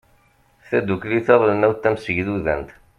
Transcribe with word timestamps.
tadukli 0.69 1.19
taɣelnawt 1.27 1.81
tamsegdudant 1.83 2.69